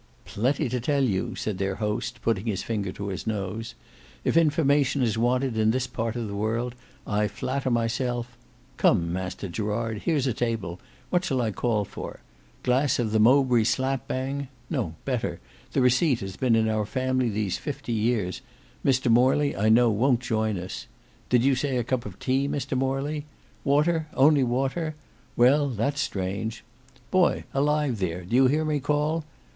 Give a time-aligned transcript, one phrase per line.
[0.25, 3.75] "Plenty to tell you," said their host putting his finger to his nose.
[4.23, 6.73] "If information is wanted in this part of the world,
[7.05, 10.79] I flatter myself—Come, Master Gerard, here's a table;
[11.11, 12.21] what shall I call for?
[12.63, 14.47] glass of the Mowbray slap bang?
[14.71, 15.39] No better;
[15.73, 18.41] the receipt has been in our family these fifty years.
[18.83, 20.87] Mr Morley I know won't join us.
[21.29, 23.27] Did you say a cup of tea, Mr Morley?
[23.63, 24.95] Water, only water;
[25.35, 26.63] well, that's strange.
[27.11, 29.25] Boy alive there, do you hear me call?